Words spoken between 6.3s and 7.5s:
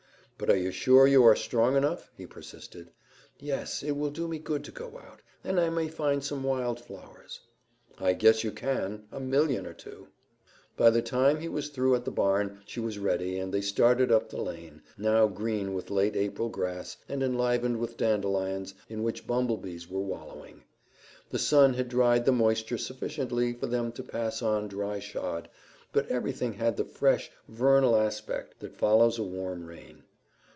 wild flowers."